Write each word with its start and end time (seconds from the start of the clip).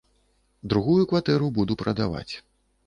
Другую 0.73 1.03
кватэру 1.11 1.51
буду 1.59 1.81
прадаваць. 1.85 2.29